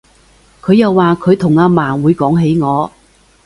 [0.63, 2.91] 佢又話佢同阿嫲會講起我